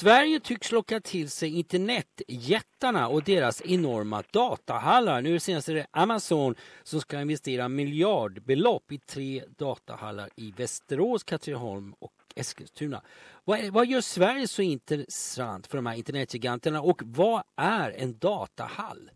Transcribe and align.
Sverige 0.00 0.40
tycks 0.40 0.72
locka 0.72 1.00
till 1.00 1.30
sig 1.30 1.58
internetjättarna 1.58 3.08
och 3.08 3.22
deras 3.22 3.62
enorma 3.66 4.22
datahallar. 4.32 5.22
Nu 5.22 5.38
senast 5.38 5.68
är 5.68 5.74
det 5.74 5.86
Amazon 5.90 6.54
som 6.82 7.00
ska 7.00 7.20
investera 7.20 7.68
miljardbelopp 7.68 8.92
i 8.92 8.98
tre 8.98 9.42
datahallar 9.58 10.28
i 10.36 10.52
Västerås, 10.56 11.24
Katrineholm 11.24 11.94
och 11.98 12.12
Eskilstuna. 12.36 13.02
Vad, 13.44 13.58
är, 13.58 13.70
vad 13.70 13.86
gör 13.86 14.00
Sverige 14.00 14.46
så 14.46 14.62
intressant 14.62 15.66
för 15.66 15.78
de 15.78 15.86
här 15.86 15.96
internetgiganterna 15.96 16.80
och 16.80 17.02
vad 17.04 17.42
är 17.56 17.90
en 17.90 18.18
datahall? 18.18 19.10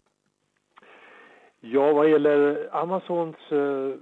Ja, 1.60 1.92
vad 1.92 2.10
gäller 2.10 2.68
Amazons 2.72 3.36
eh, 3.50 3.94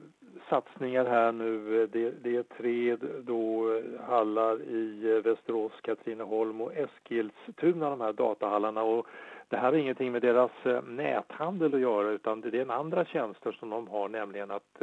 satsningar 0.52 1.04
här 1.04 1.32
nu, 1.32 1.86
det, 1.86 2.10
det, 2.10 2.36
är 2.36 2.42
tre 2.42 2.96
då 3.20 3.74
eh, 3.74 4.00
hallar 4.08 4.60
i 4.62 5.12
eh, 5.12 5.30
Västerås, 5.30 5.72
Katrineholm 5.82 6.60
och 6.60 6.72
Eskilstuna, 6.74 7.90
de 7.90 8.00
här 8.00 8.12
datahallarna. 8.12 8.82
Och 8.82 9.06
det 9.48 9.56
här 9.56 9.64
har 9.64 9.78
ingenting 9.78 10.12
med 10.12 10.22
deras 10.22 10.50
eh, 10.64 10.82
näthandel 10.82 11.74
att 11.74 11.80
göra 11.80 12.10
utan 12.10 12.40
det 12.40 12.58
är 12.58 12.62
en 12.62 12.70
andra 12.70 13.04
tjänster 13.04 13.52
som 13.52 13.70
de 13.70 13.88
har, 13.88 14.08
nämligen 14.08 14.50
att 14.50 14.82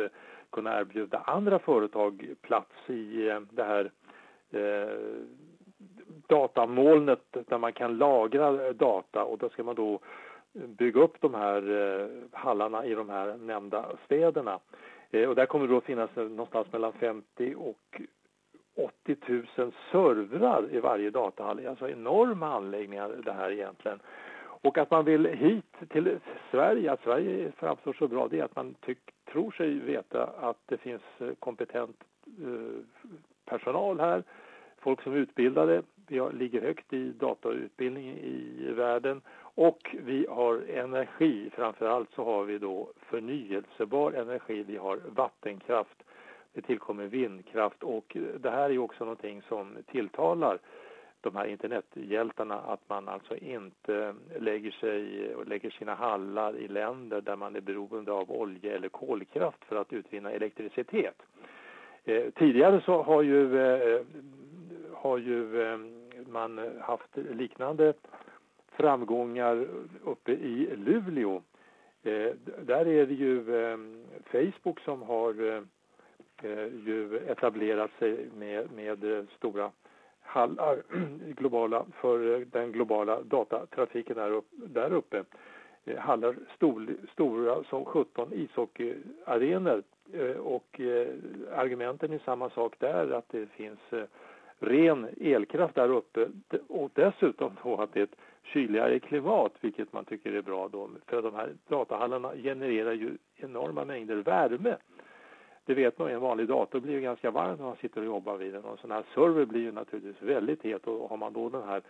kunna 0.52 0.80
erbjuda 0.80 1.18
andra 1.18 1.60
företag 1.60 2.34
plats 2.42 2.90
i 2.90 3.32
det 3.52 3.64
här 3.64 3.92
eh, 4.52 4.98
datamolnet 6.28 7.38
där 7.48 7.58
man 7.58 7.74
kan 7.74 7.98
lagra 7.98 8.74
data 8.74 9.24
och 9.24 9.38
då 9.38 9.50
ska 9.50 9.64
man 9.64 9.76
då 9.76 10.00
bygga 10.54 11.02
upp 11.02 11.22
de 11.22 11.34
här 11.34 11.62
hallarna 12.32 12.86
i 12.86 12.96
de 12.96 13.10
här 13.10 13.38
nämnda 13.38 13.86
städerna. 14.06 14.60
Eh, 15.12 15.30
och 15.30 15.36
där 15.36 15.46
kommer 15.46 15.68
det 15.68 15.74
då 15.74 15.82
finnas 15.82 16.16
någonstans 16.16 16.68
mellan 16.72 16.94
50 16.94 17.56
och 17.56 18.02
80 18.76 19.16
000 19.28 19.72
servrar 19.92 20.68
i 20.72 20.80
varje 20.80 21.10
datahall. 21.10 21.68
Alltså 21.68 21.90
enorma 21.90 22.54
anläggningar 22.54 23.16
det 23.26 23.34
här 23.34 23.52
egentligen. 23.52 24.00
Och 24.62 24.78
att 24.78 24.92
man 24.92 25.06
vill 25.06 25.26
hit 25.26 25.76
till 25.90 26.20
Sverige, 26.52 26.92
att 26.92 27.04
Sverige 27.04 27.52
framstår 27.52 27.94
så 27.94 28.08
bra, 28.08 28.28
det 28.28 28.40
är 28.40 28.44
att 28.44 28.56
man 28.56 28.74
tyck, 28.74 29.00
tror 29.32 29.52
sig 29.52 29.74
veta 29.74 30.30
att 30.40 30.58
det 30.66 30.78
finns 30.78 31.02
eh, 31.20 31.30
kompetent 31.40 32.04
eh, 32.26 32.84
personal 33.46 34.00
här, 34.00 34.24
folk 34.78 35.02
som 35.02 35.14
är 35.14 35.18
utbildade. 35.18 35.82
Vi 36.08 36.22
ligger 36.34 36.62
högt 36.62 36.94
i 36.94 37.12
datautbildning 37.12 38.10
i 38.10 38.72
världen 38.76 39.22
och 39.60 39.96
vi 40.00 40.26
har 40.30 40.64
energi, 40.70 41.50
framförallt 41.56 42.10
så 42.16 42.24
har 42.24 42.44
vi 42.44 42.58
då 42.58 42.90
förnyelsebar 43.10 44.12
energi, 44.12 44.64
vi 44.64 44.78
har 44.78 45.00
vattenkraft, 45.16 46.04
det 46.54 46.62
tillkommer 46.62 47.06
vindkraft. 47.06 47.84
Och 47.84 48.18
det 48.40 48.50
här 48.50 48.70
är 48.70 48.78
också 48.78 49.04
någonting 49.04 49.42
som 49.42 49.78
tilltalar 49.92 50.60
de 51.22 51.36
här 51.36 51.46
internethjältarna. 51.46 52.56
Att 52.56 52.90
man 52.90 53.08
alltså 53.08 53.36
inte 53.38 54.16
lägger 54.40 54.72
sig 54.72 55.36
och 55.36 55.48
lägger 55.48 55.70
sina 55.70 55.96
hallar 55.96 56.58
i 56.58 56.68
länder 56.68 57.22
där 57.22 57.36
man 57.36 57.56
är 57.56 57.62
beroende 57.62 58.12
av 58.12 58.32
olja 58.32 58.76
eller 58.76 58.90
kolkraft 58.90 59.66
för 59.66 59.76
att 59.76 59.94
utvinna 59.94 60.32
elektricitet. 60.32 61.22
Eh, 62.06 62.30
tidigare 62.30 62.82
så 62.86 63.02
har 63.02 63.22
ju, 63.22 63.60
eh, 63.60 64.02
har 64.94 65.18
ju 65.18 65.62
eh, 65.62 65.80
man 66.28 66.72
haft 66.82 67.18
liknande 67.18 67.94
framgångar 68.80 69.68
uppe 70.04 70.32
i 70.32 70.76
Luleå. 70.76 71.42
Eh, 72.04 72.32
där 72.62 72.88
är 72.88 73.06
det 73.06 73.14
ju 73.14 73.64
eh, 73.64 73.78
Facebook 74.32 74.80
som 74.80 75.02
har 75.02 75.48
eh, 75.48 75.64
eh, 76.44 76.66
ju 76.66 77.18
etablerat 77.28 77.92
sig 78.00 78.30
med, 78.38 78.72
med 78.72 79.04
eh, 79.04 79.24
stora 79.38 79.72
hallar 80.22 80.84
globala, 81.38 81.86
för 82.02 82.34
eh, 82.34 82.40
den 82.40 82.72
globala 82.72 83.22
datatrafiken 83.22 84.16
där, 84.16 84.32
upp, 84.32 84.48
där 84.52 84.94
uppe. 84.94 85.24
Eh, 85.86 85.98
hallar 85.98 86.36
stor, 86.56 86.88
stora 87.14 87.64
som 87.64 87.86
17 87.86 88.34
ishockeyarenor 88.34 89.84
eh, 90.14 90.38
och 90.38 90.80
eh, 90.80 91.08
argumenten 91.56 92.14
är 92.14 92.20
samma 92.26 92.50
sak 92.50 92.76
där 92.80 93.12
att 93.12 93.30
det 93.30 93.46
finns 93.46 93.80
ren 94.60 95.08
elkraft 95.22 95.76
där 95.76 95.90
uppe. 95.90 96.28
Och 96.68 96.92
dessutom 96.94 97.52
då 97.64 97.76
att 97.76 97.94
det 97.94 98.00
är 98.00 98.04
ett 98.04 98.16
kyligare 98.44 99.00
klimat 99.00 99.54
vilket 99.62 99.94
man 99.94 100.06
tycker 100.06 100.34
är 100.34 100.42
bra 100.42 100.68
då. 100.68 100.90
För 101.06 101.22
de 101.22 101.36
här 101.36 101.54
datahallarna 101.68 102.36
genererar 102.36 102.94
ju 102.94 103.18
enorma 103.36 103.86
mängder 103.86 104.16
värme. 104.16 104.76
Det 105.66 105.74
vet 105.74 106.00
man, 106.00 106.10
en 106.10 106.22
vanlig 106.22 106.48
dator 106.48 106.80
blir 106.80 106.94
ju 106.94 107.02
ganska 107.02 107.32
varm 107.32 107.58
när 107.58 107.66
man 107.66 107.76
sitter 107.76 108.02
och 108.02 108.08
jobbar 108.08 108.38
vid 108.38 108.54
den. 108.54 108.64
Och 108.64 108.72
en 108.72 108.78
sån 108.78 108.92
här 108.92 109.04
server 109.16 109.46
blir 109.46 109.62
ju 109.62 109.72
naturligtvis 109.72 110.30
väldigt 110.30 110.64
het. 110.64 110.88
Och 110.88 111.10
har 111.10 111.18
man 111.18 111.34
då 111.34 111.50
den 111.50 111.64
här 111.64 111.82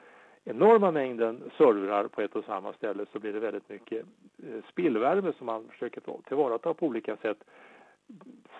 enorma 0.43 0.91
mängden 0.91 1.51
servrar 1.57 2.07
på 2.07 2.21
ett 2.21 2.35
och 2.35 2.45
samma 2.45 2.73
ställe 2.73 3.05
så 3.11 3.19
blir 3.19 3.33
det 3.33 3.39
väldigt 3.39 3.69
mycket 3.69 4.05
eh, 4.43 4.63
spillvärme 4.71 5.33
som 5.37 5.45
man 5.45 5.67
försöker 5.67 6.01
tillvarata 6.27 6.73
på 6.73 6.85
olika 6.85 7.17
sätt. 7.17 7.43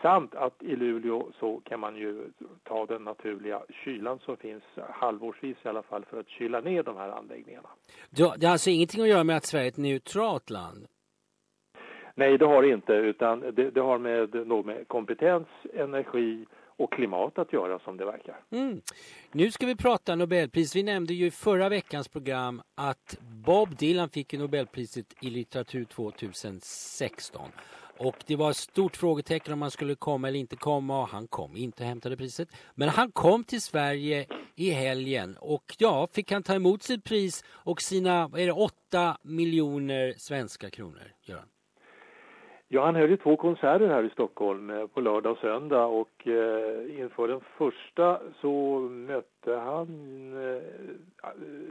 Samt 0.02 0.36
att 0.36 0.64
i 0.64 0.76
Luleå 0.76 1.32
så 1.40 1.62
kan 1.66 1.80
man 1.80 1.96
ju 1.96 2.32
ta 2.64 2.86
den 2.86 3.04
naturliga 3.04 3.62
kylan 3.84 4.20
som 4.20 4.38
finns 4.38 4.64
halvårsvis 4.90 5.58
i 5.66 5.68
alla 5.68 5.84
fall 5.84 6.06
för 6.06 6.20
att 6.20 6.30
kyla 6.30 6.62
ner 6.62 6.84
de 6.84 6.98
här 6.98 7.10
anläggningarna. 7.10 7.70
Det 8.10 8.24
har 8.24 8.52
alltså 8.52 8.70
ingenting 8.70 9.02
att 9.02 9.08
göra 9.08 9.24
med 9.24 9.38
att 9.38 9.46
Sverige 9.46 9.66
är 9.66 9.70
ett 9.70 9.78
neutralt 9.78 10.50
land? 10.50 10.88
Nej, 12.16 12.38
det 12.38 12.46
har 12.46 12.62
det 12.62 12.70
inte, 12.70 12.94
utan 12.94 13.40
det, 13.40 13.72
det 13.72 13.82
har 13.82 13.98
med, 13.98 14.48
med 14.66 14.88
kompetens, 14.88 15.48
energi 15.74 16.46
och 16.80 16.94
klimat 16.94 17.38
att 17.40 17.54
göra 17.54 17.80
som 17.80 17.98
det 17.98 18.06
verkar. 18.06 18.40
Mm. 18.50 18.82
Nu 19.32 19.52
ska 19.52 19.66
vi 19.66 19.76
prata 19.76 20.16
Nobelpris. 20.16 20.76
Vi 20.76 20.84
nämnde 20.84 21.14
ju 21.14 21.26
i 21.26 21.32
förra 21.32 21.70
veckans 21.70 22.08
program 22.08 22.62
att 22.76 23.18
Bob 23.46 23.76
Dylan 23.76 24.10
fick 24.10 24.34
Nobelpriset 24.34 25.06
i 25.22 25.30
litteratur 25.30 25.86
2016. 25.86 27.42
Och 28.00 28.24
det 28.28 28.36
var 28.36 28.50
ett 28.50 28.56
stort 28.56 28.98
frågetecken 28.98 29.54
om 29.54 29.62
han 29.62 29.72
skulle 29.72 29.96
komma 29.96 30.28
eller 30.28 30.40
inte 30.40 30.56
komma 30.56 31.02
och 31.02 31.08
han 31.08 31.28
kom 31.28 31.58
inte 31.58 31.84
och 31.84 31.90
hämtade 31.90 32.18
priset. 32.18 32.50
Men 32.76 32.90
han 32.90 33.12
kom 33.12 33.44
till 33.44 33.62
Sverige 33.62 34.26
i 34.56 34.70
helgen 34.72 35.38
och 35.40 35.64
ja, 35.80 36.08
fick 36.12 36.32
han 36.32 36.44
ta 36.44 36.56
emot 36.56 36.84
sitt 36.84 37.04
pris 37.04 37.44
och 37.66 37.82
sina, 37.82 38.28
vad 38.28 38.42
är 38.42 38.46
det, 38.46 38.52
åtta 38.52 39.18
miljoner 39.22 40.14
svenska 40.18 40.70
kronor, 40.70 41.12
Göran? 41.22 41.48
Ja, 42.68 42.86
han 42.86 42.96
höll 42.96 43.10
ju 43.10 43.18
två 43.18 43.36
konserter 43.36 43.88
här 43.88 44.04
i 44.04 44.10
Stockholm 44.10 44.70
eh, 44.70 44.88
på 44.88 45.02
lördag 45.02 45.32
och 45.32 45.38
söndag 45.38 45.86
och 45.86 46.28
eh, 46.28 47.00
inför 47.00 47.28
den 47.28 47.42
första 47.58 48.20
så 48.42 48.80
mötte 48.80 49.56
han 49.56 49.88
eh, 50.54 50.62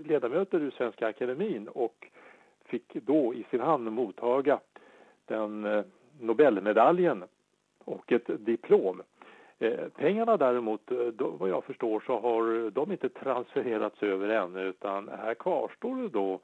ledamöter 0.04 0.60
ur 0.60 0.70
Svenska 0.70 1.06
Akademin 1.06 1.68
och 1.68 2.06
fick 2.64 2.94
då 2.94 3.34
i 3.34 3.46
sin 3.50 3.60
hand 3.60 3.92
mottaga 3.92 4.60
den 5.26 5.64
eh, 5.64 5.84
Nobelmedaljen 6.20 7.24
och 7.84 8.12
ett 8.12 8.46
diplom. 8.46 9.02
Eh, 9.58 9.88
pengarna 9.88 10.36
däremot, 10.36 10.90
eh, 10.90 10.98
då, 10.98 11.28
vad 11.30 11.48
jag 11.48 11.64
förstår 11.64 12.00
så 12.06 12.20
har 12.20 12.70
de 12.70 12.92
inte 12.92 13.08
transfererats 13.08 14.02
över 14.02 14.28
ännu 14.28 14.62
utan 14.62 15.08
här 15.08 15.34
kvarstår 15.34 15.96
det 15.96 16.08
då 16.08 16.40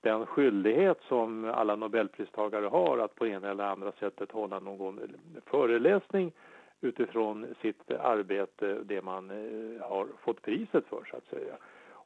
den 0.00 0.26
skyldighet 0.26 0.98
som 1.08 1.44
alla 1.44 1.76
nobelpristagare 1.76 2.66
har 2.66 2.98
att 2.98 3.14
på 3.14 3.26
ena 3.26 3.50
eller 3.50 3.64
andra 3.64 3.92
sättet 3.92 4.32
hålla 4.32 4.60
någon 4.60 5.00
föreläsning 5.46 6.32
utifrån 6.80 7.46
sitt 7.62 7.90
arbete, 7.90 8.78
det 8.84 9.02
man 9.02 9.30
eh, 9.30 9.88
har 9.88 10.06
fått 10.24 10.42
priset 10.42 10.84
för 10.86 11.04
så 11.10 11.16
att 11.16 11.26
säga. 11.26 11.54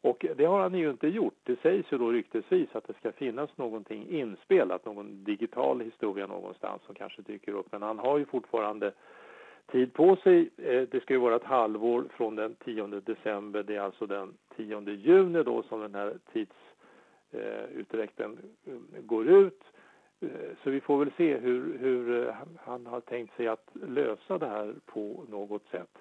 Och 0.00 0.26
det 0.36 0.44
har 0.44 0.60
han 0.60 0.74
ju 0.74 0.90
inte 0.90 1.08
gjort. 1.08 1.34
Det 1.44 1.60
sägs 1.60 1.92
ju 1.92 1.98
då 1.98 2.10
ryktesvis 2.10 2.68
att 2.72 2.86
det 2.86 2.94
ska 2.94 3.12
finnas 3.12 3.56
någonting 3.56 4.08
inspelat, 4.08 4.84
någon 4.84 5.24
digital 5.24 5.80
historia 5.80 6.26
någonstans 6.26 6.82
som 6.86 6.94
kanske 6.94 7.22
dyker 7.22 7.52
upp. 7.52 7.72
Men 7.72 7.82
han 7.82 7.98
har 7.98 8.18
ju 8.18 8.24
fortfarande 8.24 8.92
tid 9.72 9.94
på 9.94 10.16
sig. 10.16 10.50
Eh, 10.56 10.82
det 10.90 11.02
ska 11.02 11.14
ju 11.14 11.20
vara 11.20 11.36
ett 11.36 11.44
halvår 11.44 12.04
från 12.16 12.36
den 12.36 12.54
10 12.54 12.86
december. 12.86 13.62
Det 13.62 13.76
är 13.76 13.80
alltså 13.80 14.06
den 14.06 14.34
10 14.56 14.90
juni 14.90 15.42
då 15.42 15.62
som 15.62 15.80
den 15.80 15.94
här 15.94 16.14
tidsutdräkten 16.32 18.38
eh, 18.66 18.72
eh, 18.72 18.78
går 19.00 19.28
ut. 19.28 19.62
Så 20.64 20.70
vi 20.70 20.80
får 20.80 20.98
väl 20.98 21.10
se 21.16 21.36
hur, 21.36 21.78
hur 21.78 22.34
han 22.56 22.86
har 22.86 23.00
tänkt 23.00 23.36
sig 23.36 23.48
att 23.48 23.70
lösa 23.72 24.38
det 24.38 24.46
här 24.46 24.74
på 24.86 25.24
något 25.28 25.66
sätt. 25.70 25.98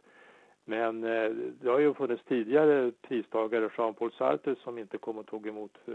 Men 0.70 1.04
eh, 1.04 1.30
det 1.62 1.70
har 1.70 1.80
ju 1.80 1.94
funnits 1.94 2.24
tidigare 2.24 2.92
pristagare, 3.02 3.70
Jean-Paul 3.78 4.12
Sartre, 4.12 4.56
som 4.64 4.78
inte 4.78 4.98
kom 4.98 5.18
och 5.18 5.26
tog 5.26 5.48
emot 5.48 5.78
eh, 5.86 5.94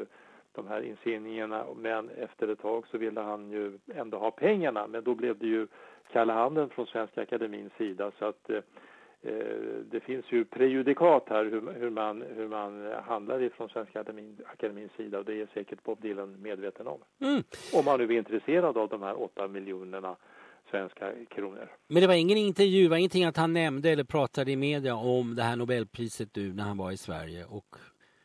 de 0.52 0.66
här 0.66 0.82
insignierna. 0.82 1.64
Men 1.76 2.08
efter 2.08 2.48
ett 2.48 2.60
tag 2.60 2.86
så 2.86 2.98
ville 2.98 3.20
han 3.20 3.50
ju 3.50 3.78
ändå 3.94 4.18
ha 4.18 4.30
pengarna. 4.30 4.86
Men 4.86 5.04
då 5.04 5.14
blev 5.14 5.38
det 5.38 5.46
ju 5.46 5.66
kalla 6.12 6.34
handen 6.34 6.68
från 6.68 6.86
Svenska 6.86 7.22
Akademins 7.22 7.72
sida. 7.72 8.12
Så 8.18 8.24
att 8.24 8.50
eh, 8.50 8.62
det 9.84 10.00
finns 10.00 10.32
ju 10.32 10.44
prejudikat 10.44 11.24
här 11.28 11.44
hur, 11.44 11.72
hur, 11.80 11.90
man, 11.90 12.22
hur 12.36 12.48
man 12.48 12.92
handlar 13.04 13.42
ifrån 13.42 13.68
Svenska 13.68 14.00
Akademin, 14.00 14.38
Akademins 14.52 14.92
sida. 14.92 15.18
Och 15.18 15.24
det 15.24 15.40
är 15.40 15.46
säkert 15.54 15.82
Bob 15.82 16.00
Dylan 16.00 16.42
medveten 16.42 16.86
om. 16.86 17.00
Mm. 17.20 17.42
Om 17.74 17.84
man 17.84 17.98
nu 18.00 18.04
är 18.04 18.18
intresserad 18.18 18.78
av 18.78 18.88
de 18.88 19.02
här 19.02 19.22
åtta 19.22 19.48
miljonerna 19.48 20.16
svenska 20.72 21.12
kronor. 21.30 21.70
Men 21.88 22.00
det 22.00 22.06
var 22.06 22.14
ingen 22.14 22.38
intervju, 22.38 22.88
var 22.88 22.96
ingenting 22.96 23.24
att 23.24 23.36
han 23.36 23.52
nämnde 23.52 23.90
eller 23.90 24.04
pratade 24.04 24.52
i 24.52 24.56
media 24.56 24.94
om 24.94 25.34
det 25.34 25.42
här 25.42 25.56
Nobelpriset 25.56 26.36
nu 26.36 26.52
när 26.52 26.64
han 26.64 26.76
var 26.76 26.92
i 26.92 26.96
Sverige 26.96 27.44
och 27.44 27.76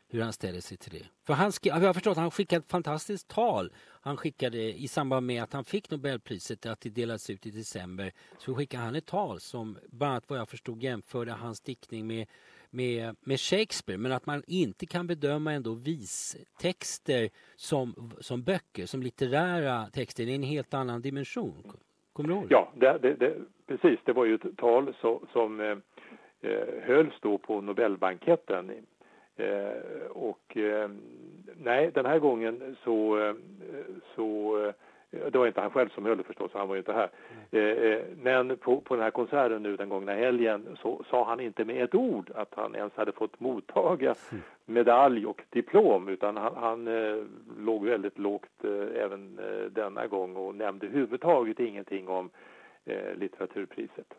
hur 0.09 0.21
han 0.21 0.33
ställer 0.33 0.61
sig 0.61 0.77
till 0.77 0.91
det. 0.91 1.05
För 1.25 1.33
han 1.33 1.51
jag 1.61 1.75
har 1.75 1.93
förstått 1.93 2.11
att 2.11 2.17
han 2.17 2.31
skickade 2.31 2.59
ett 2.59 2.71
fantastiskt 2.71 3.27
tal. 3.27 3.73
Han 4.01 4.17
skickade 4.17 4.79
i 4.79 4.87
samband 4.87 5.25
med 5.25 5.43
att 5.43 5.53
han 5.53 5.65
fick 5.65 5.91
Nobelpriset, 5.91 6.65
att 6.65 6.81
det 6.81 6.89
delades 6.89 7.29
ut 7.29 7.45
i 7.45 7.51
december, 7.51 8.11
så 8.37 8.55
skickade 8.55 8.83
han 8.83 8.95
ett 8.95 9.05
tal 9.05 9.39
som 9.39 9.77
bland 9.91 10.11
annat 10.11 10.23
vad 10.27 10.39
jag 10.39 10.49
förstod 10.49 10.83
jämförde 10.83 11.31
hans 11.31 11.61
diktning 11.61 12.07
med 12.07 12.27
med, 12.69 13.15
med 13.21 13.39
Shakespeare 13.39 13.97
men 13.97 14.11
att 14.11 14.25
man 14.25 14.43
inte 14.47 14.85
kan 14.85 15.07
bedöma 15.07 15.53
ändå 15.53 15.73
vistexter 15.73 17.29
som, 17.55 18.13
som 18.21 18.43
böcker, 18.43 18.85
som 18.85 19.03
litterära 19.03 19.89
texter. 19.89 20.25
Det 20.25 20.31
är 20.31 20.35
en 20.35 20.43
helt 20.43 20.73
annan 20.73 21.01
dimension. 21.01 21.77
Det? 22.23 22.47
Ja, 22.49 22.69
det, 22.73 22.97
det, 23.01 23.13
det, 23.13 23.35
precis. 23.67 23.99
Det 24.03 24.13
var 24.13 24.25
ju 24.25 24.35
ett 24.35 24.57
tal 24.57 24.93
så, 25.01 25.21
som 25.33 25.59
eh, 25.59 25.77
eh 26.41 26.83
hölls 26.83 27.13
då 27.21 27.37
på 27.37 27.61
Nobelbanketten. 27.61 28.71
Eh, 29.37 30.07
och 30.09 30.57
eh, 30.57 30.89
nej, 31.63 31.91
den 31.93 32.05
här 32.05 32.19
gången 32.19 32.77
så, 32.83 33.19
eh, 33.19 33.33
så 34.15 34.57
eh, 34.65 34.73
det 35.09 35.37
var 35.37 35.47
inte 35.47 35.61
han 35.61 35.71
själv 35.71 35.89
som 35.89 36.05
höll 36.05 36.17
det 36.17 36.23
förstås, 36.23 36.51
han 36.53 36.67
var 36.67 36.75
ju 36.75 36.79
inte 36.79 36.93
här. 36.93 37.09
Men 38.23 38.57
på, 38.57 38.81
på 38.81 38.95
den 38.95 39.03
här 39.03 39.11
konserten 39.11 39.63
nu 39.63 39.75
den 39.75 39.89
gångna 39.89 40.13
helgen 40.13 40.77
så 40.81 41.03
sa 41.09 41.23
han 41.25 41.39
inte 41.39 41.65
med 41.65 41.83
ett 41.83 41.95
ord 41.95 42.31
att 42.35 42.53
han 42.55 42.75
ens 42.75 42.93
hade 42.95 43.11
fått 43.11 43.39
mottaga 43.39 44.15
mm. 44.31 44.43
medalj 44.65 45.25
och 45.25 45.41
diplom 45.49 46.07
utan 46.07 46.37
han, 46.37 46.55
han 46.55 46.87
eh, 46.87 47.23
låg 47.59 47.85
väldigt 47.85 48.17
lågt 48.17 48.56
Eh, 48.77 49.03
även 49.03 49.39
eh, 49.39 49.65
denna 49.71 50.07
gång 50.07 50.35
och 50.35 50.55
nämnde 50.55 50.85
överhuvudtaget 50.85 51.59
ingenting 51.59 52.07
om 52.07 52.29
eh, 52.85 53.15
litteraturpriset. 53.15 54.13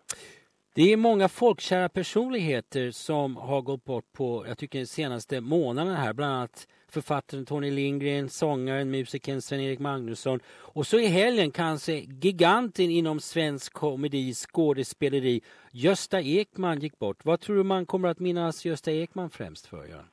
Det 0.75 0.93
är 0.93 0.97
många 0.97 1.29
folkkära 1.29 1.89
personligheter 1.89 2.91
som 2.91 3.37
har 3.37 3.63
gått 3.63 3.85
bort 3.85 4.13
på, 4.13 4.45
jag 4.49 4.59
tycker, 4.59 4.79
de 4.79 4.87
senaste 4.87 5.41
månaderna 5.41 5.97
här. 5.97 6.13
Bland 6.13 6.33
annat 6.33 6.69
författaren 6.89 7.47
Tony 7.47 7.71
Lindgren, 7.71 8.29
sångaren, 8.29 8.91
musikern 8.91 9.41
Sven-Erik 9.43 9.79
Magnusson. 9.79 10.41
Och 10.49 10.87
så 10.87 10.99
i 10.99 11.07
helgen 11.07 11.51
kanske 11.51 11.93
giganten 11.93 12.91
inom 12.91 13.21
svensk 13.21 13.73
komedi, 13.73 14.35
skådespeleri, 14.35 15.41
Gösta 15.71 16.21
Ekman 16.21 16.81
gick 16.81 16.99
bort. 16.99 17.25
Vad 17.25 17.41
tror 17.41 17.57
du 17.57 17.63
man 17.63 17.87
kommer 17.87 18.09
att 18.09 18.19
minnas 18.19 18.65
Gösta 18.65 18.93
Ekman 18.93 19.31
främst 19.31 19.67
för, 19.67 19.87
Göran? 19.87 20.09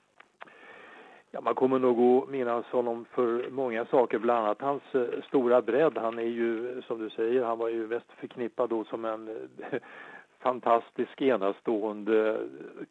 Ja, 1.36 1.42
man 1.42 1.56
kommer 1.56 1.80
nog 1.80 2.24
att 2.24 2.30
minnas 2.30 2.66
honom 2.66 3.06
för 3.12 3.50
många 3.50 3.86
saker, 3.86 4.20
bland 4.20 4.46
annat 4.46 4.62
hans 4.62 4.96
eh, 4.96 5.22
stora 5.28 5.62
bredd. 5.62 5.98
Han 5.98 6.20
är 6.20 6.24
ju, 6.24 6.82
som 6.88 7.00
du 7.00 7.10
säger, 7.10 7.44
han 7.44 7.58
var 7.58 7.70
ju 7.70 7.88
mest 7.88 8.12
förknippad 8.20 8.70
då 8.70 8.84
som 8.84 9.06
en 9.06 9.28
eh, 9.28 9.80
fantastisk 10.40 11.22
enastående 11.22 12.40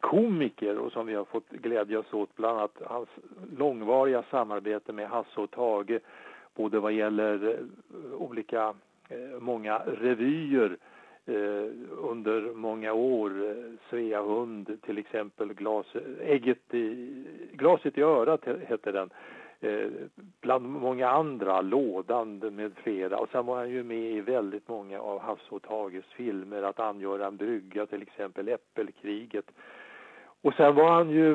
komiker 0.01 0.79
och 0.79 0.93
som 0.93 1.07
vi 1.07 1.15
har 1.15 1.25
fått 1.25 1.51
glädjas 1.51 2.13
åt, 2.13 2.37
bland 2.37 2.59
annat 2.59 2.79
hans 2.87 3.09
långvariga 3.57 4.25
samarbete 4.31 4.93
med 4.93 5.09
Hasse 5.09 5.41
och 5.41 5.51
Tage, 5.51 6.01
både 6.55 6.81
vad 6.81 6.93
gäller 6.93 7.49
eh, 7.49 8.15
olika, 8.19 8.75
många 9.41 9.79
revyer 9.79 10.71
eh, 10.71 10.94
Eh, 11.27 11.71
under 11.99 12.55
många 12.55 12.93
år. 12.93 13.31
Eh, 13.51 13.55
Svea 13.91 14.23
hund 14.23 14.79
till 14.83 14.99
exempel, 14.99 15.55
glas, 15.55 15.87
ägget 16.21 16.75
i, 16.75 17.25
glaset 17.53 17.99
i 17.99 18.03
örat 18.03 18.45
hette 18.67 18.93
den. 18.93 19.11
Eh, 19.61 19.91
bland 20.41 20.69
många 20.69 21.09
andra, 21.09 21.61
Lådan 21.61 22.39
med 22.39 22.73
flera. 22.83 23.19
Och 23.19 23.29
sen 23.33 23.47
var 23.47 23.57
han 23.57 23.71
ju 23.71 23.83
med 23.83 24.11
i 24.13 24.21
väldigt 24.21 24.69
många 24.69 25.01
av 25.01 25.21
Hasse 25.21 25.49
och 25.49 25.63
Tages 25.63 26.05
filmer, 26.05 26.63
Att 26.63 26.81
angöra 26.81 27.27
en 27.27 27.37
brygga 27.37 27.87
till 27.87 28.03
exempel, 28.03 28.49
Äppelkriget. 28.49 29.51
Och 30.43 30.55
sen 30.55 30.75
var 30.75 30.91
han 30.91 31.11
ju 31.11 31.35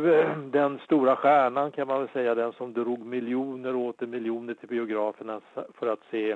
den 0.52 0.80
stora 0.80 1.16
stjärnan 1.16 1.72
kan 1.72 1.88
man 1.88 2.00
väl 2.00 2.10
säga, 2.10 2.36
den 2.36 2.54
som 2.54 2.74
drog 2.74 3.06
miljoner 3.06 3.76
och 3.76 3.82
åter 3.82 4.08
miljoner 4.08 4.54
till 4.54 4.70
biograferna 4.70 5.42
för 5.74 5.88
att 5.88 6.04
se 6.12 6.36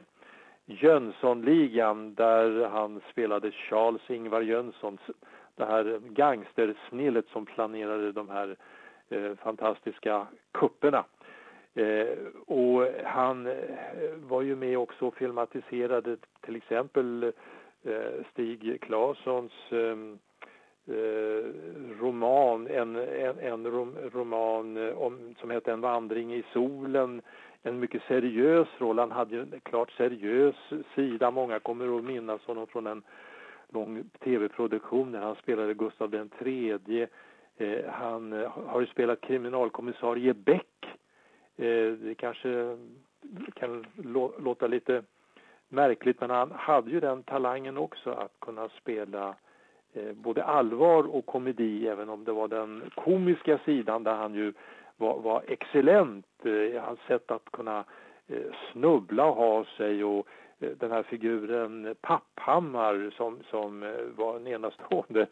Jönssonligan 0.66 2.14
där 2.14 2.70
han 2.70 3.02
spelade 3.12 3.52
Charles 3.52 4.10
Ingvar 4.10 4.42
Jönsson, 4.42 4.98
det 5.56 5.66
här 5.66 6.00
gangstersnillet 6.10 7.26
som 7.28 7.46
planerade 7.46 8.12
de 8.12 8.30
här 8.30 8.56
eh, 9.10 9.36
fantastiska 9.36 10.28
kupperna. 10.52 11.06
Eh, 11.76 12.18
och 12.46 12.88
han 13.06 13.48
eh, 13.48 13.54
var 14.16 14.42
ju 14.42 14.56
med 14.56 14.78
också 14.78 15.06
och 15.08 15.16
filmatiserade 15.16 16.18
till 16.42 16.56
exempel 16.56 17.24
eh, 17.84 18.26
Stig 18.32 18.82
Claessons 18.82 19.52
eh, 19.70 19.98
eh 20.96 21.44
roman, 22.00 22.68
en, 22.68 22.96
en, 22.96 23.40
en 23.40 23.68
rom, 23.68 23.96
roman 24.14 24.94
om, 24.94 25.36
som 25.40 25.50
hette 25.50 25.72
En 25.72 25.82
vandring 25.82 26.34
i 26.34 26.44
solen. 26.54 27.22
En 27.64 27.80
mycket 27.80 28.04
seriös 28.08 28.68
roll. 28.78 29.00
Han 29.00 29.12
hade 29.12 29.36
ju 29.36 29.42
en 29.42 29.60
klart 29.64 29.92
seriös 29.92 30.56
sida. 30.96 31.32
Många 31.32 31.60
kommer 31.60 31.98
att 31.98 32.04
minnas 32.04 32.42
honom 32.46 32.68
från 32.68 32.88
en 32.88 33.04
lång 33.70 34.04
tv-produktion 34.24 35.12
där 35.12 35.20
han 35.20 35.36
spelade 35.36 35.74
Gustav 35.74 36.10
den 36.10 36.30
tredje. 36.30 37.08
Eh, 37.58 37.86
han 37.92 38.34
eh, 38.34 38.50
har 38.68 38.82
ju 38.82 38.88
spelat 38.88 39.22
kriminalkommissarie 39.22 40.34
Beck 40.34 40.68
Eh, 41.58 41.92
det 41.92 42.16
kanske 42.18 42.78
kan 43.54 43.86
låta 44.38 44.68
lite 44.68 45.04
märkligt 45.70 46.22
men 46.22 46.30
han 46.30 46.52
hade 46.52 46.92
ju 46.92 47.00
den 47.00 47.24
talangen 47.24 47.78
också 47.78 48.12
att 48.12 48.40
kunna 48.40 48.70
spela 48.70 49.36
eh, 49.94 50.14
både 50.14 50.44
allvar 50.44 51.16
och 51.16 51.26
komedi 51.26 51.88
även 51.88 52.10
om 52.10 52.24
det 52.24 52.32
var 52.32 52.48
den 52.48 52.92
komiska 52.96 53.60
sidan 53.66 54.04
där 54.04 54.16
han 54.16 54.34
ju 54.34 54.54
var, 55.04 55.20
var 55.20 55.44
excellent. 55.48 56.26
Eh, 56.44 56.82
hans 56.82 57.00
sätt 57.08 57.32
att 57.32 57.52
kunna 57.52 57.84
snubbla 58.72 59.26
och 59.26 59.36
ha 59.36 59.66
sig 59.78 60.04
och 60.04 60.28
den 60.60 60.92
här 60.92 61.04
figuren 61.04 61.96
Papphammar 62.02 63.14
som, 63.18 63.40
som 63.50 63.96
var 64.16 64.36
en 64.36 64.48
enastående 64.48 65.28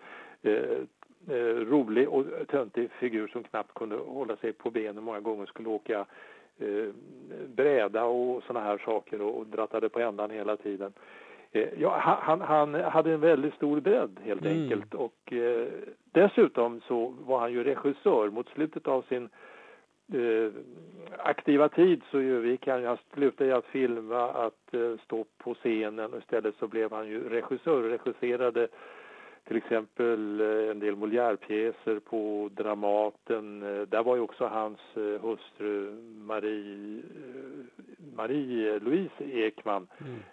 eh, 1.27 1.55
rolig 1.55 2.09
och 2.09 2.25
töntig 2.47 2.91
figur 2.91 3.27
som 3.27 3.43
knappt 3.43 3.73
kunde 3.73 3.95
hålla 3.95 4.35
sig 4.35 4.53
på 4.53 4.69
benen 4.71 5.03
många 5.03 5.19
gånger 5.19 5.45
skulle 5.45 5.69
åka 5.69 6.05
eh, 6.59 6.87
bräda 7.47 8.03
och 8.03 8.43
såna 8.43 8.59
här 8.59 8.77
saker 8.77 9.21
och, 9.21 9.37
och 9.37 9.47
drattade 9.47 9.89
på 9.89 9.99
ändan 9.99 10.31
hela 10.31 10.57
tiden. 10.57 10.93
Eh, 11.51 11.67
ja, 11.77 11.97
han, 11.99 12.41
han, 12.41 12.73
hade 12.73 13.13
en 13.13 13.19
väldigt 13.19 13.53
stor 13.53 13.79
bredd 13.79 14.19
helt 14.23 14.45
mm. 14.45 14.63
enkelt 14.63 14.93
och 14.93 15.33
eh, 15.33 15.67
dessutom 16.11 16.81
så 16.87 17.13
var 17.19 17.39
han 17.39 17.51
ju 17.51 17.63
regissör 17.63 18.29
mot 18.29 18.49
slutet 18.49 18.87
av 18.87 19.01
sin 19.01 19.29
eh, 20.13 20.51
aktiva 21.17 21.69
tid 21.69 22.01
så 22.11 22.21
gick 22.21 22.67
han, 22.67 22.85
han 22.85 22.97
slutade 23.13 23.57
att 23.57 23.65
filma, 23.65 24.31
att 24.31 24.73
eh, 24.73 24.93
stå 25.05 25.25
på 25.37 25.53
scenen 25.53 26.13
och 26.13 26.19
istället 26.19 26.55
så 26.59 26.67
blev 26.67 26.91
han 26.91 27.07
ju 27.07 27.29
regissör 27.29 27.83
och 27.83 27.89
regisserade 27.89 28.67
till 29.47 29.57
exempel 29.57 30.41
eh, 30.41 30.71
en 30.71 30.79
del 30.79 30.95
Molière-pjäser 30.95 31.99
på 31.99 32.49
Dramaten. 32.53 33.63
Eh, 33.63 33.81
där 33.81 34.03
var 34.03 34.15
ju 34.15 34.21
också 34.21 34.47
hans 34.47 34.79
eh, 34.95 35.21
hustru 35.21 35.91
Marie, 36.15 37.01
Marie 38.15 38.79
Louise 38.79 39.23
Ekman 39.23 39.87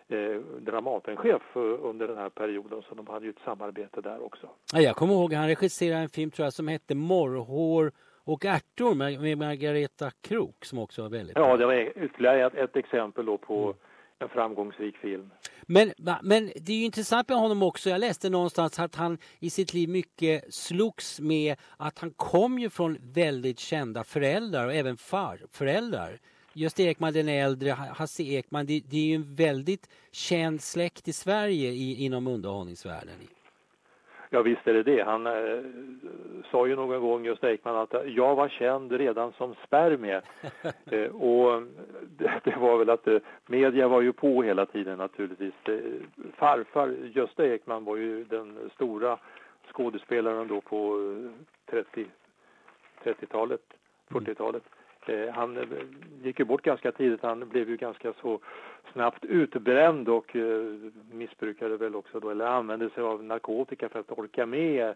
mm. 0.08 0.44
Dramatenchef 0.60 1.42
under 1.56 2.08
den 2.08 2.16
här 2.16 2.28
perioden 2.28 2.82
så 2.88 2.94
de 2.94 3.06
hade 3.06 3.24
ju 3.24 3.30
ett 3.30 3.44
samarbete 3.44 4.00
där 4.00 4.24
också. 4.24 4.48
jag 4.72 4.96
kommer 4.96 5.14
ihåg 5.14 5.32
han 5.32 5.48
regisserade 5.48 6.02
en 6.02 6.08
film 6.08 6.30
tror 6.30 6.46
jag 6.46 6.52
som 6.52 6.68
hette 6.68 6.94
Morrhår 6.94 7.92
och 8.28 8.44
ärtor 8.44 8.94
med, 8.94 9.38
Margareta 9.38 10.10
Krok 10.20 10.64
som 10.64 10.78
också 10.78 11.02
var 11.02 11.08
väldigt 11.08 11.36
Ja, 11.36 11.56
det 11.56 11.66
var 11.66 12.04
ytterligare 12.04 12.46
ett, 12.46 12.54
ett 12.54 12.76
exempel 12.76 13.26
då 13.26 13.38
på 13.38 13.64
mm 13.64 13.76
en 14.18 14.28
framgångsrik 14.28 14.96
film. 14.96 15.30
Men, 15.62 15.92
men 16.22 16.52
det 16.56 16.72
är 16.72 16.76
ju 16.76 16.84
intressant 16.84 17.28
med 17.28 17.38
honom 17.38 17.62
också. 17.62 17.90
Jag 17.90 18.00
läste 18.00 18.30
någonstans 18.30 18.78
att 18.78 18.94
han 18.94 19.18
i 19.38 19.50
sitt 19.50 19.74
liv 19.74 19.88
mycket 19.88 20.54
slogs 20.54 21.20
med 21.20 21.56
att 21.76 21.98
han 21.98 22.10
kom 22.10 22.58
ju 22.58 22.70
från 22.70 22.98
väldigt 23.00 23.58
kända 23.58 24.04
föräldrar 24.04 24.66
och 24.66 24.74
även 24.74 24.96
farföräldrar. 24.96 26.18
Gösta 26.52 26.82
Ekman 26.82 27.12
den 27.12 27.28
äldre, 27.28 27.70
Hasse 27.70 28.22
Ekman, 28.22 28.66
det, 28.66 28.82
det, 28.90 28.96
är 28.96 29.04
ju 29.04 29.14
en 29.14 29.34
väldigt 29.34 29.88
känd 30.12 30.62
släkt 30.62 31.08
i 31.08 31.12
Sverige 31.12 31.70
i, 31.70 32.04
inom 32.04 32.26
underhållningsvärlden. 32.26 33.14
Ja 34.30 34.42
visst 34.42 34.68
är 34.68 34.74
det 34.74 34.82
det. 34.82 35.02
Han 35.02 35.26
eh, 35.26 35.60
sa 36.50 36.66
ju 36.66 36.76
någon 36.76 37.00
gång 37.00 37.24
just 37.24 37.44
Ekman 37.44 37.76
att 37.76 37.94
jag 38.06 38.34
var 38.34 38.48
känd 38.48 38.92
redan 38.92 39.32
som 39.32 39.54
spermie. 39.66 40.22
eh, 40.90 41.10
och 41.10 41.62
det, 42.18 42.40
det, 42.44 42.56
var 42.56 42.78
väl 42.78 42.90
att 42.90 43.06
eh, 43.06 43.18
media 43.46 43.88
var 43.88 44.00
ju 44.00 44.12
på 44.12 44.42
hela 44.42 44.66
tiden 44.66 44.98
naturligtvis. 44.98 45.54
Eh, 45.64 45.78
farfar 46.36 46.88
Gösta 46.88 47.46
Ekman 47.46 47.84
var 47.84 47.96
ju 47.96 48.24
den 48.24 48.70
stora 48.74 49.18
skådespelaren 49.72 50.48
då 50.48 50.60
på 50.60 50.98
30, 51.66 52.06
30-talet, 53.04 53.62
40-talet. 54.08 54.62
Eh, 55.08 55.34
han 55.34 55.56
eh, 55.56 55.64
gick 56.22 56.38
ju 56.38 56.44
bort 56.44 56.62
ganska 56.62 56.92
tidigt. 56.92 57.22
Han 57.22 57.48
blev 57.48 57.70
ju 57.70 57.76
ganska 57.76 58.12
så 58.12 58.38
snabbt 58.92 59.24
utbränd 59.24 60.08
och 60.08 60.36
eh, 60.36 60.64
missbrukade 61.12 61.76
väl 61.76 61.96
också 61.96 62.20
då, 62.20 62.30
eller 62.30 62.46
använde 62.46 62.90
sig 62.90 63.02
av 63.02 63.24
narkotika 63.24 63.88
för 63.88 64.00
att 64.00 64.18
orka 64.18 64.46
med 64.46 64.94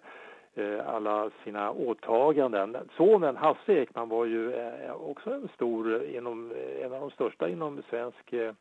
eh, 0.54 0.88
alla 0.88 1.30
sina 1.44 1.70
åtaganden. 1.70 2.76
Sonen 2.96 3.36
Hasse 3.36 3.72
Ekman 3.72 4.08
var 4.08 4.24
ju 4.24 4.52
eh, 4.52 4.92
också 4.94 5.30
en 5.30 5.48
stor, 5.54 6.04
inom, 6.04 6.52
eh, 6.52 6.86
en 6.86 6.92
av 6.92 7.00
de 7.00 7.10
största 7.10 7.48
inom 7.48 7.82
svensk 7.90 8.32
eh, 8.32 8.52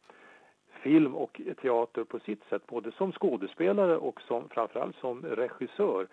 film 0.82 1.16
och 1.16 1.42
teater 1.62 2.04
på 2.04 2.20
sitt 2.20 2.44
sätt, 2.50 2.68
både 2.68 2.92
som 2.92 3.12
skådespelare 3.12 3.98
och 3.98 4.22
som, 4.22 4.50
framförallt 4.50 4.96
som 4.96 5.26
regissör 5.26 6.08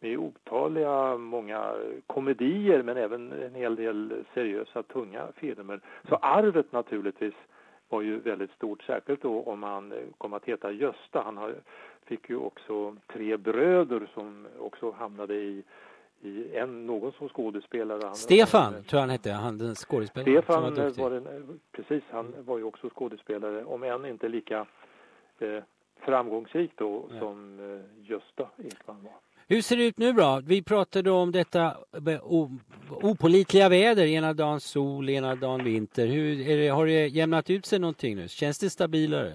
med 0.00 0.18
otaliga, 0.18 1.16
många 1.16 1.74
komedier 2.06 2.82
men 2.82 2.96
även 2.96 3.32
en 3.32 3.54
hel 3.54 3.76
del 3.76 4.24
seriösa, 4.34 4.82
tunga 4.82 5.28
filmer. 5.36 5.80
Så 6.08 6.14
arvet 6.14 6.72
naturligtvis 6.72 7.34
var 7.88 8.02
ju 8.02 8.20
väldigt 8.20 8.50
stort, 8.50 8.82
särskilt 8.82 9.22
då 9.22 9.42
om 9.42 9.62
han 9.62 9.92
kom 10.18 10.32
att 10.32 10.44
heta 10.44 10.70
Gösta. 10.72 11.22
Han 11.22 11.36
har, 11.36 11.54
fick 12.04 12.30
ju 12.30 12.36
också 12.36 12.96
tre 13.06 13.36
bröder 13.36 14.08
som 14.14 14.46
också 14.58 14.90
hamnade 14.90 15.34
i 15.34 15.62
i 16.22 16.56
en, 16.56 16.86
någon 16.86 17.12
som 17.12 17.28
skådespelare. 17.28 18.14
Stefan 18.14 18.62
han, 18.62 18.72
tror 18.72 18.98
jag 18.98 19.00
han 19.00 19.10
hette, 19.10 19.30
han 19.30 19.58
den 19.58 19.74
skådespelaren. 19.74 20.42
Stefan 20.42 20.62
var, 20.62 21.02
var 21.02 21.10
den, 21.10 21.60
precis, 21.72 22.04
han 22.10 22.34
var 22.38 22.58
ju 22.58 22.64
också 22.64 22.90
skådespelare, 22.90 23.64
om 23.64 23.82
än 23.82 24.06
inte 24.06 24.28
lika 24.28 24.66
eh, 25.38 25.62
framgångsrik 25.96 26.70
då 26.74 27.06
ja. 27.10 27.18
som 27.18 27.60
eh, 27.60 28.08
Gösta 28.10 28.48
Ekman 28.58 29.02
var. 29.02 29.29
Hur 29.52 29.60
ser 29.60 29.76
det 29.76 29.86
ut 29.86 29.98
nu 29.98 30.12
då? 30.12 30.40
Vi 30.46 30.62
pratade 30.62 31.10
om 31.10 31.32
detta 31.32 31.76
opolitliga 32.90 33.68
väder, 33.68 34.06
ena 34.06 34.32
dagen 34.32 34.60
sol, 34.60 35.08
ena 35.08 35.34
dagen 35.34 35.64
vinter. 35.64 36.06
Hur, 36.06 36.56
det, 36.56 36.68
har 36.68 36.86
det 36.86 37.06
jämnat 37.06 37.50
ut 37.50 37.66
sig 37.66 37.78
någonting 37.78 38.16
nu? 38.16 38.28
Känns 38.28 38.58
det 38.58 38.70
stabilare? 38.70 39.32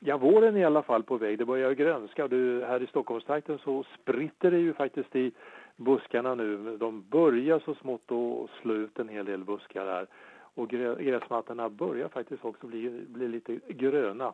Ja, 0.00 0.16
våren 0.16 0.56
är 0.56 0.60
i 0.60 0.64
alla 0.64 0.82
fall 0.82 1.02
på 1.02 1.16
väg. 1.16 1.38
Det 1.38 1.44
börjar 1.44 1.72
grönska. 1.72 2.28
Du, 2.28 2.64
här 2.64 2.82
i 2.82 2.86
Stockholmstrakten 2.86 3.58
så 3.64 3.84
spritter 4.00 4.50
det 4.50 4.58
ju 4.58 4.74
faktiskt 4.74 5.16
i 5.16 5.32
buskarna 5.76 6.34
nu. 6.34 6.76
De 6.76 7.08
börjar 7.08 7.62
så 7.64 7.74
smått 7.74 8.12
att 8.12 8.50
slå 8.62 8.74
ut 8.74 8.98
en 8.98 9.08
hel 9.08 9.26
del 9.26 9.44
buskar 9.44 9.86
här. 9.86 10.06
Och 10.54 10.68
gräsmattorna 10.68 11.68
börjar 11.68 12.08
faktiskt 12.08 12.44
också 12.44 12.66
bli, 12.66 13.04
bli 13.08 13.28
lite 13.28 13.58
gröna 13.68 14.32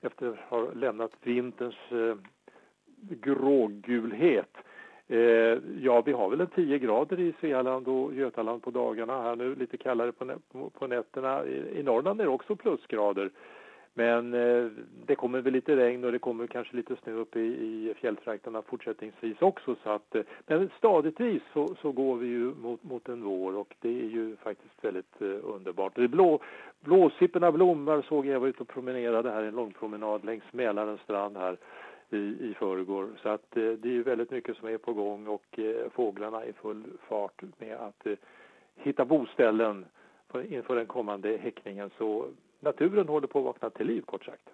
efter 0.00 0.28
att 0.28 0.38
ha 0.38 0.72
lämnat 0.72 1.12
vinterns 1.22 1.76
eh, 1.90 2.16
grågulhet. 3.08 4.56
Eh, 5.08 5.58
ja, 5.80 6.02
vi 6.06 6.12
har 6.12 6.30
väl 6.30 6.40
en 6.40 6.46
10 6.46 6.78
grader 6.78 7.20
i 7.20 7.34
Svealand 7.40 7.88
och 7.88 8.14
Götaland 8.14 8.62
på 8.62 8.70
dagarna 8.70 9.22
här 9.22 9.36
nu, 9.36 9.54
lite 9.54 9.76
kallare 9.76 10.12
på, 10.12 10.24
nä 10.24 10.34
på 10.78 10.86
nätterna. 10.86 11.44
I, 11.44 11.80
I 11.80 11.82
Norrland 11.82 12.20
är 12.20 12.24
det 12.24 12.30
också 12.30 12.56
plusgrader. 12.56 13.30
Men 13.96 14.34
eh, 14.34 14.70
det 15.06 15.14
kommer 15.14 15.40
väl 15.40 15.52
lite 15.52 15.76
regn 15.76 16.04
och 16.04 16.12
det 16.12 16.18
kommer 16.18 16.46
kanske 16.46 16.76
lite 16.76 16.96
snö 17.02 17.12
upp 17.12 17.36
i, 17.36 17.40
i 17.40 17.94
fjälltrakterna 17.96 18.62
fortsättningsvis 18.62 19.42
också. 19.42 19.76
Så 19.82 19.90
att, 19.90 20.14
eh, 20.14 20.22
men 20.46 20.70
stadigtvis 20.78 21.42
så, 21.52 21.74
så 21.82 21.92
går 21.92 22.16
vi 22.16 22.26
ju 22.26 22.54
mot, 22.54 22.82
mot 22.82 23.08
en 23.08 23.22
vår 23.22 23.56
och 23.56 23.74
det 23.80 24.00
är 24.00 24.08
ju 24.08 24.36
faktiskt 24.36 24.84
väldigt 24.84 25.22
eh, 25.22 25.28
underbart. 25.42 25.92
Det 25.94 26.08
blå, 26.08 26.40
blåsipporna 26.80 27.52
blommar 27.52 28.02
såg 28.02 28.26
jag 28.26 28.40
var 28.40 28.48
ute 28.48 28.62
och 28.62 28.68
promenerade 28.68 29.30
här 29.30 29.42
en 29.42 29.54
långpromenad 29.54 30.24
längs 30.24 30.52
Mälarens 30.52 31.00
strand 31.00 31.36
här 31.36 31.56
i, 32.10 32.16
i 32.16 32.54
förrgår. 32.58 33.08
Så 33.22 33.28
att 33.28 33.56
eh, 33.56 33.62
det 33.62 33.88
är 33.88 33.92
ju 33.92 34.02
väldigt 34.02 34.30
mycket 34.30 34.56
som 34.56 34.68
är 34.68 34.78
på 34.78 34.92
gång 34.92 35.26
och 35.26 35.58
eh, 35.58 35.90
fåglarna 35.90 36.44
är 36.44 36.52
full 36.52 36.84
fart 37.08 37.42
med 37.58 37.76
att 37.76 38.06
eh, 38.06 38.14
hitta 38.76 39.04
boställen 39.04 39.86
för, 40.28 40.52
inför 40.52 40.76
den 40.76 40.86
kommande 40.86 41.36
häckningen. 41.36 41.90
Så 41.98 42.26
naturen 42.60 43.08
håller 43.08 43.26
på 43.26 43.38
att 43.38 43.44
vakna 43.44 43.70
till 43.70 43.86
liv 43.86 44.00
kort 44.00 44.24
sagt. 44.24 44.50